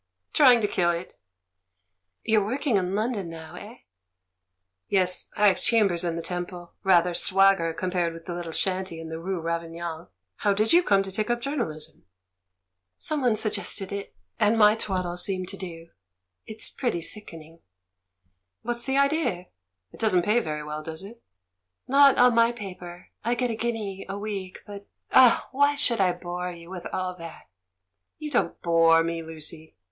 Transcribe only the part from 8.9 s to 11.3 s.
in the rue Ravignan. How did you come to take